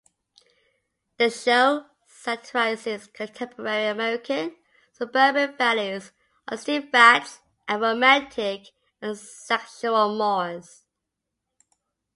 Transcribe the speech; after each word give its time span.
The 1.19 1.29
show 1.29 1.85
satirizes 2.07 3.05
contemporary 3.05 3.85
American 3.85 4.55
suburban 4.93 5.55
values, 5.57 6.11
artistic 6.49 6.91
fads 6.91 7.39
and 7.67 7.83
romantic 7.83 8.69
and 8.99 9.15
sexual 9.15 10.17
mores. 10.17 10.85